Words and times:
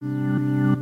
Welcome 0.00 0.76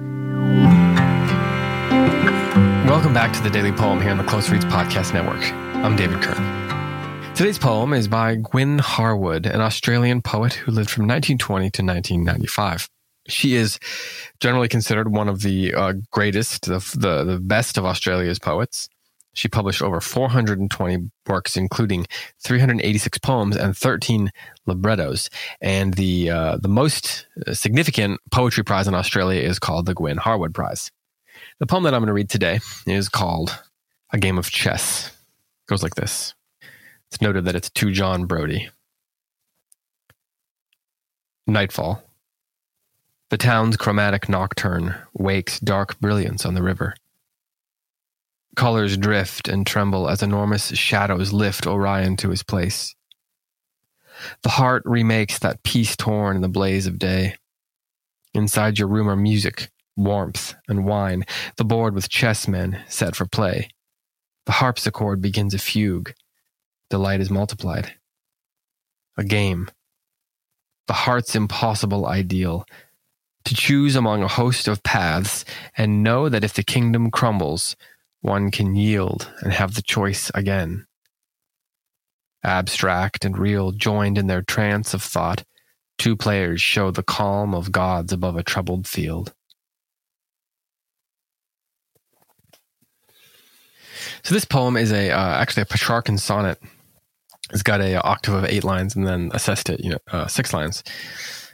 back 3.15 3.33
to 3.33 3.43
the 3.43 3.49
Daily 3.49 3.73
Poem 3.73 4.03
here 4.03 4.11
on 4.11 4.19
the 4.19 4.25
Close 4.25 4.51
Reads 4.51 4.67
Podcast 4.67 5.15
Network. 5.15 5.43
I'm 5.83 5.97
David 5.97 6.21
Kern. 6.21 7.35
Today's 7.35 7.59
poem 7.59 7.95
is 7.95 8.09
by 8.09 8.35
Gwyn 8.35 8.79
Harwood, 8.79 9.47
an 9.47 9.63
Australian 9.63 10.21
poet 10.21 10.53
who 10.53 10.71
lived 10.71 10.91
from 10.91 11.05
1920 11.05 11.71
to 11.71 11.83
1995. 11.83 12.91
She 13.27 13.55
is 13.55 13.79
generally 14.39 14.69
considered 14.69 15.11
one 15.11 15.31
of 15.31 15.41
the 15.41 15.73
uh, 15.73 15.95
greatest, 16.11 16.67
the, 16.67 16.81
the, 16.99 17.25
the 17.25 17.41
best 17.41 17.79
of 17.79 17.87
Australia's 17.87 18.39
poets. 18.39 18.87
She 19.37 19.49
published 19.49 19.83
over 19.83 20.01
420 20.01 21.11
works, 21.27 21.59
including 21.59 22.07
386 22.43 23.19
poems 23.19 23.55
and 23.55 23.77
13 23.77 24.33
librettos. 24.65 25.29
And 25.61 25.93
the 25.95 26.31
uh, 26.31 26.57
the 26.57 26.69
most 26.69 27.27
significant 27.53 28.21
poetry 28.33 28.65
prize 28.65 28.89
in 28.89 28.95
Australia 28.95 29.43
is 29.43 29.59
called 29.59 29.85
the 29.85 29.95
Gwyn 29.95 30.17
Harwood 30.17 30.55
Prize. 30.55 30.91
The 31.59 31.67
poem 31.67 31.83
that 31.85 31.93
I'm 31.93 32.01
going 32.01 32.09
to 32.09 32.15
read 32.15 32.31
today 32.31 32.61
is 32.87 33.11
called 33.11 33.63
A 34.11 34.19
Game 34.19 34.39
of 34.39 34.51
Chess. 34.51 35.09
It 35.09 35.69
goes 35.69 35.83
like 35.83 35.97
this. 35.97 36.35
It's 37.11 37.21
noted 37.21 37.45
that 37.45 37.55
it's 37.55 37.71
to 37.71 37.93
John 37.93 38.25
Brodie. 38.25 38.71
Nightfall. 41.47 42.03
The 43.29 43.37
town's 43.37 43.77
chromatic 43.77 44.31
nocturne 44.31 44.95
wakes 45.13 45.61
dark 45.61 46.01
brilliance 46.01 46.47
on 46.47 46.55
the 46.55 46.63
river. 46.63 46.95
Colors 48.57 48.97
drift 48.97 49.49
and 49.49 49.67
tremble 49.67 50.09
as 50.09 50.23
enormous 50.23 50.69
shadows 50.69 51.33
lift 51.33 51.67
Orion 51.67 52.17
to 52.17 52.31
his 52.31 52.43
place. 52.43 52.95
The 54.43 54.49
heart 54.49 54.83
remakes 54.87 55.39
that 55.39 55.63
peace 55.63 55.95
torn 55.95 56.37
in 56.37 56.43
the 56.43 56.49
blaze 56.49 56.87
of 56.87 56.99
day. 56.99 57.37
Inside 58.33 58.79
your 58.79 58.89
room 58.89 59.11
are 59.11 59.17
music, 59.17 59.71
warmth, 59.95 60.55
and 60.69 60.87
wine, 60.87 61.25
the 61.57 61.65
board 61.65 61.95
with 61.95 62.09
chessmen 62.09 62.81
set 62.89 63.15
for 63.15 63.27
play. 63.27 63.69
The 64.47 64.53
harpsichord 64.53 65.21
begins 65.21 65.53
a 65.53 65.59
fugue. 65.59 66.15
Delight 66.89 67.21
is 67.21 67.31
multiplied. 67.31 67.93
A 69.19 69.25
game. 69.25 69.69
The 70.87 70.95
heart's 70.95 71.35
impossible 71.35 72.07
ideal, 72.07 72.65
to 73.45 73.55
choose 73.55 73.97
among 73.97 74.23
a 74.23 74.29
host 74.29 74.67
of 74.67 74.83
paths 74.83 75.45
and 75.77 76.03
know 76.03 76.29
that 76.29 76.45
if 76.45 76.55
the 76.55 76.63
kingdom 76.63 77.11
crumbles, 77.11 77.77
one 78.27 78.51
can 78.51 78.75
yield 78.75 79.31
and 79.41 79.53
have 79.53 79.75
the 79.75 79.83
choice 79.83 80.31
again. 80.35 80.87
Abstract 82.43 83.25
and 83.25 83.39
real 83.39 83.71
joined 83.73 84.19
in 84.19 84.27
their 84.27 84.43
trance 84.43 84.93
of 84.95 85.03
thought, 85.03 85.45
two 85.97 86.17
players 86.17 86.61
show 86.61 86.91
the 86.91 87.03
calm 87.03 87.55
of 87.55 87.73
gods 87.73 88.13
above 88.13 88.37
a 88.37 88.43
troubled 88.43 88.87
field. 88.87 89.33
So 94.23 94.35
this 94.35 94.45
poem 94.45 94.77
is 94.77 94.93
a 94.93 95.11
uh, 95.11 95.37
actually 95.37 95.63
a 95.63 95.67
Petrarchan 95.67 96.19
sonnet. 96.19 96.61
It's 97.53 97.63
got 97.63 97.81
a, 97.81 97.95
a, 97.95 98.01
octave 98.01 98.35
of 98.35 98.45
eight 98.45 98.65
lines 98.65 98.97
and 98.97 99.07
then 99.07 99.31
a 99.33 99.39
sestet, 99.39 99.79
you 99.81 99.91
know, 99.91 99.99
uh, 100.11 100.27
six 100.27 100.53
lines. 100.53 100.83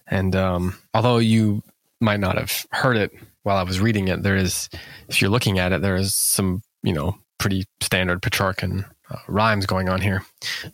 And 0.06 0.34
um, 0.34 0.78
although 0.94 1.18
you 1.18 1.62
might 2.00 2.20
not 2.20 2.38
have 2.38 2.66
heard 2.70 2.96
it 2.96 3.12
while 3.42 3.56
I 3.56 3.62
was 3.62 3.80
reading 3.80 4.08
it. 4.08 4.22
There 4.22 4.36
is, 4.36 4.68
if 5.08 5.20
you're 5.20 5.30
looking 5.30 5.58
at 5.58 5.72
it, 5.72 5.82
there 5.82 5.96
is 5.96 6.14
some, 6.14 6.62
you 6.82 6.92
know, 6.92 7.16
pretty 7.38 7.64
standard 7.80 8.22
Petrarchan 8.22 8.84
uh, 9.10 9.18
rhymes 9.28 9.66
going 9.66 9.88
on 9.88 10.00
here. 10.00 10.24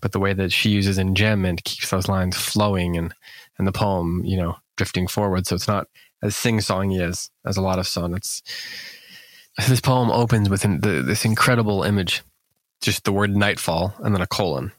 But 0.00 0.12
the 0.12 0.20
way 0.20 0.32
that 0.34 0.52
she 0.52 0.70
uses 0.70 0.98
enjambment 0.98 1.64
keeps 1.64 1.90
those 1.90 2.08
lines 2.08 2.36
flowing 2.36 2.96
and, 2.96 3.14
and 3.58 3.66
the 3.66 3.72
poem, 3.72 4.22
you 4.24 4.36
know, 4.36 4.56
drifting 4.76 5.06
forward. 5.06 5.46
So 5.46 5.54
it's 5.54 5.68
not 5.68 5.86
as 6.22 6.36
sing 6.36 6.58
songy 6.58 7.00
as, 7.00 7.30
as 7.46 7.56
a 7.56 7.62
lot 7.62 7.78
of 7.78 7.86
sonnets. 7.86 8.42
This 9.66 9.80
poem 9.80 10.10
opens 10.10 10.48
with 10.48 10.62
the, 10.62 11.02
this 11.02 11.24
incredible 11.24 11.82
image, 11.82 12.22
just 12.80 13.04
the 13.04 13.12
word 13.12 13.34
nightfall 13.34 13.94
and 13.98 14.14
then 14.14 14.22
a 14.22 14.26
colon. 14.26 14.72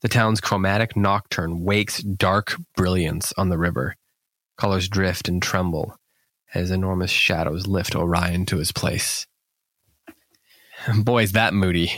The 0.00 0.08
town's 0.08 0.40
chromatic 0.40 0.96
nocturne 0.96 1.64
wakes 1.64 2.02
dark 2.02 2.54
brilliance 2.76 3.32
on 3.36 3.48
the 3.48 3.58
river. 3.58 3.96
Colors 4.56 4.88
drift 4.88 5.28
and 5.28 5.42
tremble 5.42 5.96
as 6.54 6.70
enormous 6.70 7.10
shadows 7.10 7.66
lift 7.66 7.94
Orion 7.94 8.46
to 8.46 8.58
his 8.58 8.72
place. 8.72 9.26
Boy, 10.98 11.22
is 11.22 11.32
that 11.32 11.54
moody. 11.54 11.92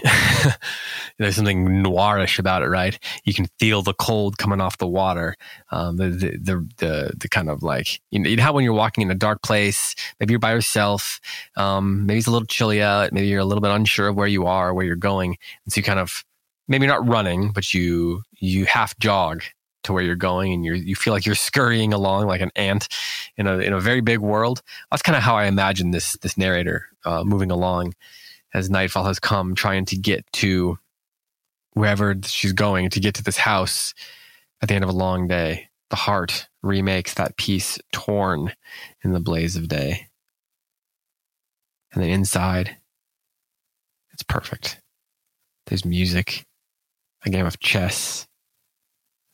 There's 1.19 1.37
something 1.37 1.67
noirish 1.83 2.39
about 2.39 2.63
it, 2.63 2.69
right? 2.69 2.99
You 3.25 3.33
can 3.33 3.47
feel 3.59 3.83
the 3.83 3.95
cold 3.95 4.37
coming 4.37 4.61
off 4.61 4.79
the 4.79 4.87
water. 4.87 5.37
Um, 5.71 5.97
the, 5.97 6.11
the, 6.11 6.39
the, 6.39 6.69
the, 6.79 7.13
the 7.17 7.29
kind 7.29 7.49
of 7.49 7.63
like, 7.63 8.01
you 8.11 8.19
know, 8.19 8.43
how 8.43 8.53
when 8.53 8.65
you're 8.65 8.75
walking 8.75 9.03
in 9.03 9.11
a 9.11 9.15
dark 9.15 9.43
place, 9.43 9.95
maybe 10.21 10.33
you're 10.33 10.39
by 10.39 10.53
yourself, 10.53 11.21
um, 11.57 12.05
maybe 12.07 12.19
it's 12.19 12.27
a 12.27 12.31
little 12.31 12.47
chilly 12.47 12.83
out, 12.83 13.13
maybe 13.13 13.27
you're 13.27 13.41
a 13.41 13.45
little 13.45 13.63
bit 13.63 13.71
unsure 13.71 14.09
of 14.09 14.17
where 14.17 14.27
you 14.27 14.47
are, 14.47 14.75
where 14.75 14.85
you're 14.85 14.97
going. 14.97 15.37
And 15.65 15.73
so 15.73 15.79
you 15.79 15.83
kind 15.83 16.01
of, 16.01 16.25
maybe 16.69 16.85
you're 16.85 16.95
not 16.95 17.09
running, 17.09 17.53
but 17.53 17.73
you, 17.73 18.23
you 18.33 18.67
half 18.67 18.99
jog 18.99 19.43
to 19.85 19.93
where 19.93 20.03
you're 20.03 20.17
going 20.17 20.53
and 20.53 20.65
you 20.65 20.75
you 20.75 20.97
feel 20.97 21.13
like 21.13 21.25
you're 21.25 21.35
scurrying 21.35 21.93
along 21.93 22.27
like 22.27 22.41
an 22.41 22.51
ant 22.57 22.89
in 23.37 23.47
a 23.47 23.59
in 23.59 23.73
a 23.73 23.81
very 23.81 24.01
big 24.01 24.19
world. 24.19 24.63
That's 24.91 25.03
kind 25.03 25.17
of 25.17 25.23
how 25.23 25.37
I 25.37 25.45
imagine 25.45 25.93
this 25.93 26.15
this 26.23 26.37
narrator 26.37 26.89
uh, 27.05 27.25
moving 27.25 27.51
along 27.51 27.95
as 28.53 28.71
nightfall 28.71 29.05
has 29.05 29.19
come, 29.19 29.55
trying 29.55 29.85
to 29.87 29.97
get 29.97 30.25
to 30.33 30.79
wherever 31.73 32.15
she's 32.25 32.53
going 32.53 32.89
to 32.91 33.01
get 33.01 33.15
to 33.17 33.23
this 33.23 33.37
house 33.37 33.95
at 34.63 34.69
the 34.69 34.75
end 34.75 34.85
of 34.85 34.91
a 34.91 34.95
long 34.95 35.27
day. 35.27 35.69
The 35.91 35.97
heart 35.97 36.49
remakes 36.63 37.15
that 37.15 37.37
piece 37.37 37.79
torn 37.93 38.53
in 39.03 39.13
the 39.13 39.21
blaze 39.21 39.57
of 39.57 39.69
day. 39.69 40.09
And 41.93 42.03
then 42.03 42.11
inside, 42.11 42.77
it's 44.13 44.23
perfect. 44.23 44.81
There's 45.67 45.85
music, 45.85 46.47
a 47.25 47.31
game 47.31 47.47
of 47.47 47.61
chess, 47.61 48.27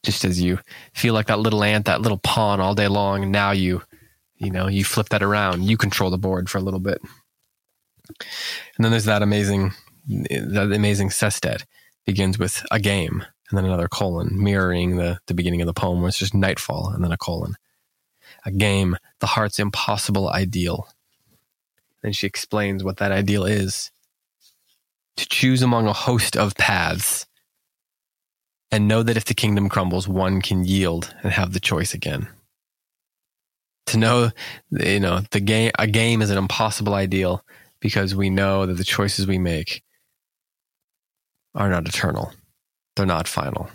just 0.03 0.25
as 0.25 0.41
you 0.41 0.59
feel 0.95 1.15
like 1.15 1.27
that 1.27 1.39
little 1.39 1.63
ant, 1.63 1.87
that 1.87 2.01
little 2.01 2.19
pawn 2.19 2.61
all 2.61 2.75
day 2.75 2.89
long. 2.89 3.31
Now 3.31 3.51
you, 3.51 3.83
you 4.37 4.51
know, 4.51 4.67
you 4.67 4.85
flip 4.85 5.11
that 5.11 5.23
around. 5.23 5.65
You 5.65 5.77
control 5.77 6.11
the 6.11 6.19
board 6.19 6.49
for 6.49 6.59
a 6.59 6.63
little 6.63 6.81
bit. 6.81 7.01
And 8.09 8.85
then 8.85 8.91
there's 8.91 9.05
that 9.05 9.23
amazing, 9.23 9.73
that 10.07 10.73
amazing 10.75 11.11
sestet 11.11 11.65
begins 12.07 12.39
with 12.39 12.65
a 12.71 12.81
game 12.81 13.25
and 13.51 13.59
then 13.59 13.65
another 13.65 13.89
colon, 13.89 14.31
mirroring 14.33 14.97
the, 14.97 15.19
the 15.27 15.35
beginning 15.35 15.61
of 15.61 15.67
the 15.67 15.75
poem 15.75 16.01
where 16.01 16.09
it's 16.09 16.19
just 16.19 16.35
nightfall 16.35 16.91
and 16.95 17.05
then 17.05 17.13
a 17.13 17.17
colon. 17.17 17.57
A 18.47 18.51
game, 18.51 18.97
the 19.19 19.27
heart's 19.27 19.59
impossible 19.59 20.31
ideal. 20.31 20.89
And 22.03 22.17
she 22.17 22.27
explains 22.27 22.83
what 22.83 22.97
that 22.99 23.13
ideal 23.13 23.45
is. 23.45 23.91
To 25.17 25.29
choose 25.29 25.61
among 25.61 25.87
a 25.87 25.93
host 25.93 26.37
of 26.37 26.57
paths 26.57 27.27
and 28.73 28.89
know 28.89 29.03
that 29.03 29.17
if 29.17 29.25
the 29.25 29.35
kingdom 29.35 29.69
crumbles, 29.69 30.07
one 30.09 30.41
can 30.41 30.65
yield 30.65 31.15
and 31.23 31.33
have 31.33 31.53
the 31.53 31.61
choice 31.61 31.95
again. 31.95 32.29
To 33.87 33.99
know, 33.99 34.31
you 34.71 35.01
know, 35.01 35.23
the 35.31 35.41
game, 35.41 35.73
a 35.79 35.87
game 35.87 36.23
is 36.23 36.31
an 36.31 36.39
impossible 36.39 36.95
ideal 36.95 37.45
because 37.81 38.15
we 38.15 38.31
know 38.31 38.67
that 38.67 38.75
the 38.75 38.85
choices 38.85 39.27
we 39.27 39.39
make 39.39 39.83
are 41.55 41.71
not 41.71 41.89
eternal. 41.89 42.33
They're 42.95 43.07
not 43.07 43.27
final. 43.27 43.71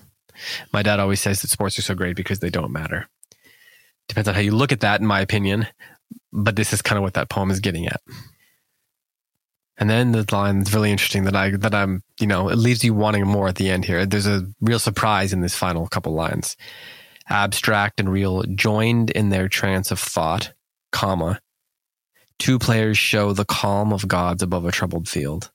My 0.72 0.84
dad 0.84 1.00
always 1.00 1.22
says 1.22 1.42
that 1.42 1.50
sports 1.50 1.78
are 1.80 1.82
so 1.82 1.96
great 1.96 2.16
because 2.16 2.40
they 2.40 2.50
don't 2.50 2.72
matter. 2.72 3.10
Depends 4.08 4.28
on 4.28 4.36
how 4.36 4.42
you 4.42 4.52
look 4.52 4.72
at 4.72 4.82
that, 4.82 5.02
in 5.02 5.08
my 5.08 5.20
opinion. 5.20 5.68
But 6.32 6.56
this 6.56 6.74
is 6.74 6.82
kind 6.82 6.98
of 6.98 7.04
what 7.04 7.16
that 7.16 7.30
poem 7.30 7.52
is 7.52 7.60
getting 7.60 7.88
at. 7.88 8.02
And 9.78 9.90
then 9.90 10.14
the 10.14 10.26
line 10.32 10.60
that's 10.60 10.74
really 10.74 10.92
interesting 10.92 11.26
that 11.26 11.36
I 11.36 11.52
that 11.52 11.76
I'm 11.76 12.02
you 12.20 12.28
know 12.28 12.50
it 12.50 12.58
leaves 12.58 12.84
you 12.84 12.94
wanting 12.94 13.28
more 13.28 13.48
at 13.48 13.56
the 13.56 13.70
end 13.70 13.86
here. 13.86 14.06
There's 14.06 14.28
a 14.28 14.48
real 14.62 14.80
surprise 14.80 15.34
in 15.34 15.42
this 15.42 15.56
final 15.56 15.88
couple 15.88 16.14
lines. 16.14 16.56
Abstract 17.28 18.00
and 18.00 18.10
real 18.10 18.44
joined 18.44 19.10
in 19.10 19.30
their 19.30 19.50
trance 19.50 19.92
of 19.92 20.00
thought, 20.00 20.54
comma. 20.92 21.40
Two 22.38 22.60
players 22.60 22.98
show 22.98 23.34
the 23.34 23.46
calm 23.46 23.92
of 23.92 24.08
gods 24.08 24.44
above 24.44 24.66
a 24.66 24.72
troubled 24.72 25.10
field. 25.10 25.50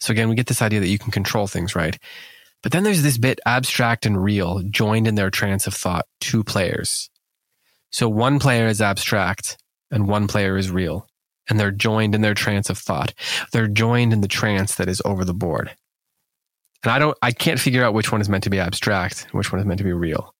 So 0.00 0.12
again, 0.12 0.28
we 0.28 0.34
get 0.34 0.46
this 0.46 0.62
idea 0.62 0.80
that 0.80 0.88
you 0.88 0.98
can 0.98 1.12
control 1.12 1.46
things, 1.46 1.76
right? 1.76 1.98
But 2.62 2.72
then 2.72 2.84
there's 2.84 3.02
this 3.02 3.18
bit 3.18 3.40
abstract 3.44 4.06
and 4.06 4.22
real 4.22 4.62
joined 4.62 5.06
in 5.06 5.16
their 5.16 5.30
trance 5.30 5.66
of 5.66 5.74
thought, 5.74 6.06
two 6.20 6.42
players. 6.42 7.10
So 7.90 8.08
one 8.08 8.38
player 8.38 8.66
is 8.66 8.80
abstract 8.80 9.58
and 9.90 10.08
one 10.08 10.26
player 10.26 10.56
is 10.56 10.70
real 10.70 11.06
and 11.48 11.58
they're 11.58 11.70
joined 11.70 12.14
in 12.14 12.20
their 12.20 12.34
trance 12.34 12.70
of 12.70 12.78
thought. 12.78 13.14
They're 13.52 13.68
joined 13.68 14.12
in 14.12 14.20
the 14.20 14.28
trance 14.28 14.76
that 14.76 14.88
is 14.88 15.02
over 15.04 15.24
the 15.24 15.34
board. 15.34 15.74
And 16.82 16.92
I 16.92 16.98
don't, 16.98 17.16
I 17.22 17.32
can't 17.32 17.60
figure 17.60 17.84
out 17.84 17.94
which 17.94 18.10
one 18.10 18.20
is 18.20 18.28
meant 18.28 18.44
to 18.44 18.50
be 18.50 18.58
abstract, 18.58 19.28
which 19.32 19.52
one 19.52 19.60
is 19.60 19.66
meant 19.66 19.78
to 19.78 19.84
be 19.84 19.92
real. 19.92 20.34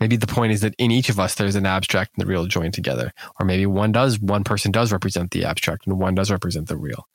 Maybe 0.00 0.16
the 0.16 0.26
point 0.26 0.52
is 0.52 0.62
that 0.62 0.74
in 0.78 0.90
each 0.90 1.10
of 1.10 1.20
us, 1.20 1.34
there's 1.34 1.56
an 1.56 1.66
abstract 1.66 2.12
and 2.16 2.22
the 2.22 2.30
real 2.30 2.46
joined 2.46 2.74
together. 2.74 3.12
Or 3.38 3.44
maybe 3.44 3.66
one 3.66 3.92
does, 3.92 4.18
one 4.18 4.44
person 4.44 4.72
does 4.72 4.92
represent 4.92 5.30
the 5.30 5.44
abstract 5.44 5.86
and 5.86 5.98
one 5.98 6.14
does 6.14 6.30
represent 6.30 6.68
the 6.68 6.76
real. 6.76 7.06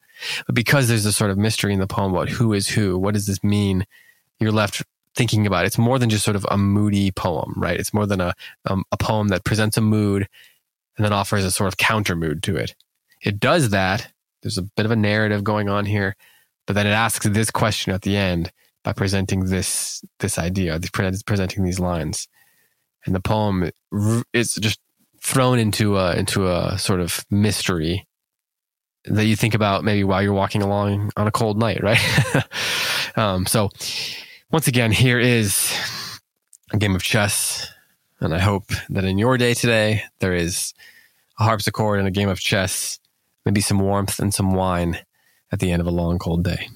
But 0.45 0.55
because 0.55 0.87
there's 0.87 1.05
a 1.05 1.11
sort 1.11 1.31
of 1.31 1.37
mystery 1.37 1.73
in 1.73 1.79
the 1.79 1.87
poem 1.87 2.13
about 2.13 2.29
who 2.29 2.53
is 2.53 2.69
who, 2.69 2.97
what 2.97 3.15
does 3.15 3.25
this 3.25 3.43
mean? 3.43 3.85
You're 4.39 4.51
left 4.51 4.83
thinking 5.15 5.47
about 5.47 5.63
it. 5.63 5.67
It's 5.67 5.77
more 5.77 5.97
than 5.97 6.09
just 6.09 6.23
sort 6.23 6.35
of 6.35 6.45
a 6.51 6.57
moody 6.57 7.11
poem, 7.11 7.53
right? 7.57 7.79
It's 7.79 7.93
more 7.93 8.05
than 8.05 8.21
a, 8.21 8.33
um, 8.65 8.83
a 8.91 8.97
poem 8.97 9.29
that 9.29 9.43
presents 9.43 9.77
a 9.77 9.81
mood 9.81 10.27
and 10.97 11.05
then 11.05 11.13
offers 11.13 11.45
a 11.45 11.51
sort 11.51 11.67
of 11.67 11.77
counter 11.77 12.15
mood 12.15 12.43
to 12.43 12.55
it. 12.55 12.75
It 13.21 13.39
does 13.39 13.69
that. 13.69 14.11
There's 14.41 14.57
a 14.57 14.63
bit 14.63 14.85
of 14.85 14.91
a 14.91 14.95
narrative 14.95 15.43
going 15.43 15.69
on 15.69 15.85
here, 15.85 16.15
but 16.67 16.73
then 16.73 16.87
it 16.87 16.91
asks 16.91 17.25
this 17.25 17.51
question 17.51 17.93
at 17.93 18.03
the 18.03 18.15
end 18.15 18.51
by 18.83 18.93
presenting 18.93 19.45
this 19.45 20.03
this 20.19 20.37
idea, 20.37 20.79
presenting 20.91 21.63
these 21.63 21.79
lines, 21.79 22.27
and 23.05 23.15
the 23.15 23.19
poem 23.19 23.71
is 24.33 24.55
just 24.55 24.79
thrown 25.21 25.57
into 25.57 25.97
a 25.97 26.15
into 26.15 26.47
a 26.47 26.77
sort 26.77 26.99
of 26.99 27.25
mystery 27.31 28.07
that 29.05 29.25
you 29.25 29.35
think 29.35 29.53
about 29.53 29.83
maybe 29.83 30.03
while 30.03 30.21
you're 30.21 30.33
walking 30.33 30.61
along 30.61 31.11
on 31.17 31.27
a 31.27 31.31
cold 31.31 31.57
night, 31.57 31.81
right? 31.83 31.99
um, 33.15 33.45
so, 33.45 33.69
once 34.51 34.67
again, 34.67 34.91
here 34.91 35.19
is 35.19 35.75
a 36.71 36.77
game 36.77 36.95
of 36.95 37.03
chess, 37.03 37.67
and 38.25 38.33
I 38.33 38.39
hope 38.39 38.71
that 38.89 39.05
in 39.05 39.17
your 39.17 39.37
day 39.37 39.53
today 39.53 40.03
there 40.19 40.33
is 40.33 40.73
a 41.39 41.43
harpsichord 41.43 41.99
and 41.99 42.07
a 42.07 42.11
game 42.11 42.29
of 42.29 42.39
chess, 42.39 42.99
maybe 43.45 43.61
some 43.61 43.79
warmth 43.79 44.19
and 44.19 44.33
some 44.33 44.53
wine 44.53 44.99
at 45.51 45.59
the 45.59 45.71
end 45.71 45.79
of 45.79 45.87
a 45.87 45.91
long 45.91 46.17
cold 46.17 46.43
day. 46.43 46.67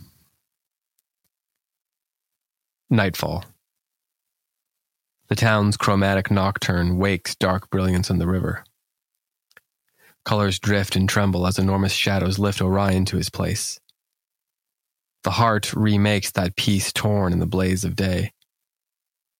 Nightfall. 2.89 3.45
The 5.27 5.35
town's 5.35 5.77
chromatic 5.77 6.31
nocturne 6.31 6.97
wakes 6.97 7.35
dark 7.35 7.69
brilliance 7.69 8.09
in 8.09 8.19
the 8.19 8.27
river. 8.27 8.63
Colors 10.25 10.59
drift 10.59 10.95
and 10.95 11.09
tremble 11.09 11.47
as 11.47 11.59
enormous 11.59 11.93
shadows 11.93 12.39
lift 12.39 12.61
Orion 12.61 13.05
to 13.05 13.17
his 13.17 13.29
place. 13.29 13.79
The 15.23 15.31
heart 15.31 15.73
remakes 15.73 16.31
that 16.31 16.55
piece 16.55 16.93
torn 16.93 17.33
in 17.33 17.39
the 17.39 17.45
blaze 17.45 17.83
of 17.83 17.95
day. 17.95 18.33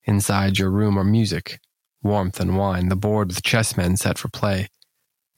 Inside 0.06 0.58
your 0.58 0.70
room 0.70 0.98
are 0.98 1.04
music, 1.04 1.60
warmth, 2.04 2.40
and 2.40 2.58
wine, 2.58 2.90
the 2.90 2.96
board 2.96 3.28
with 3.30 3.44
chessmen 3.44 3.98
set 3.98 4.18
for 4.18 4.30
play. 4.30 4.68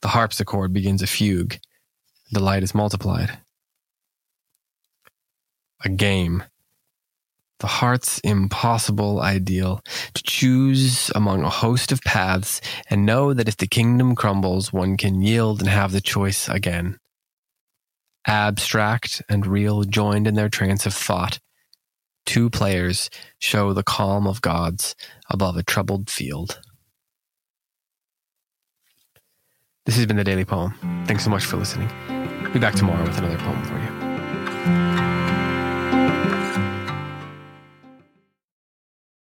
The 0.00 0.08
harpsichord 0.08 0.72
begins 0.72 1.02
a 1.02 1.06
fugue. 1.06 1.58
The 2.30 2.40
light 2.40 2.62
is 2.62 2.74
multiplied. 2.74 3.38
A 5.84 5.88
game 5.88 6.44
the 7.62 7.68
heart's 7.68 8.18
impossible 8.18 9.20
ideal, 9.20 9.80
to 10.14 10.22
choose 10.24 11.10
among 11.14 11.44
a 11.44 11.48
host 11.48 11.92
of 11.92 12.02
paths 12.02 12.60
and 12.90 13.06
know 13.06 13.32
that 13.32 13.48
if 13.48 13.56
the 13.56 13.68
kingdom 13.68 14.16
crumbles, 14.16 14.72
one 14.72 14.96
can 14.96 15.22
yield 15.22 15.60
and 15.60 15.68
have 15.68 15.92
the 15.92 16.00
choice 16.00 16.48
again. 16.48 16.98
Abstract 18.26 19.22
and 19.28 19.46
real 19.46 19.84
joined 19.84 20.26
in 20.26 20.34
their 20.34 20.48
trance 20.48 20.86
of 20.86 20.92
thought, 20.92 21.38
two 22.24 22.50
players 22.50 23.10
show 23.38 23.72
the 23.72 23.82
calm 23.82 24.26
of 24.26 24.40
gods 24.40 24.94
above 25.30 25.56
a 25.56 25.62
troubled 25.62 26.10
field. 26.10 26.60
This 29.84 29.96
has 29.96 30.06
been 30.06 30.16
the 30.16 30.24
Daily 30.24 30.44
Poem. 30.44 30.74
Thanks 31.06 31.24
so 31.24 31.30
much 31.30 31.44
for 31.44 31.56
listening. 31.56 31.88
Be 32.52 32.58
back 32.58 32.74
tomorrow 32.74 33.02
with 33.02 33.18
another 33.18 33.38
poem 33.38 33.62
for 33.64 33.78
you. 33.78 35.11